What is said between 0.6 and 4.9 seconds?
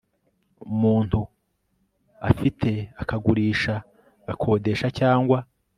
muntu afite akagurisha agakodesha